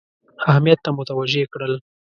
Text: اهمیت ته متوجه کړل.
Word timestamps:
اهمیت 0.49 0.79
ته 0.85 0.89
متوجه 0.97 1.43
کړل. 1.53 1.73